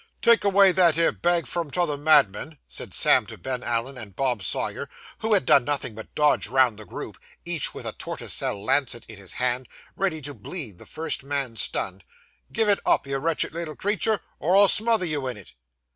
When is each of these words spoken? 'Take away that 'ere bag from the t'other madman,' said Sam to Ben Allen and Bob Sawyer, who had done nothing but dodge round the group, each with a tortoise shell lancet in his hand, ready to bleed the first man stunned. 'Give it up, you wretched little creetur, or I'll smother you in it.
'Take 0.23 0.43
away 0.43 0.71
that 0.71 0.97
'ere 0.97 1.11
bag 1.11 1.45
from 1.45 1.67
the 1.67 1.73
t'other 1.73 1.95
madman,' 1.95 2.57
said 2.67 2.91
Sam 2.91 3.27
to 3.27 3.37
Ben 3.37 3.61
Allen 3.61 3.99
and 3.99 4.15
Bob 4.15 4.41
Sawyer, 4.41 4.89
who 5.19 5.33
had 5.33 5.45
done 5.45 5.63
nothing 5.63 5.93
but 5.93 6.15
dodge 6.15 6.47
round 6.47 6.79
the 6.79 6.85
group, 6.85 7.19
each 7.45 7.75
with 7.75 7.85
a 7.85 7.91
tortoise 7.91 8.33
shell 8.35 8.65
lancet 8.65 9.05
in 9.05 9.17
his 9.19 9.33
hand, 9.33 9.67
ready 9.95 10.19
to 10.19 10.33
bleed 10.33 10.79
the 10.79 10.87
first 10.87 11.23
man 11.23 11.55
stunned. 11.55 12.03
'Give 12.51 12.67
it 12.67 12.79
up, 12.83 13.05
you 13.05 13.15
wretched 13.19 13.53
little 13.53 13.75
creetur, 13.75 14.21
or 14.39 14.57
I'll 14.57 14.67
smother 14.67 15.05
you 15.05 15.27
in 15.27 15.37
it. 15.37 15.53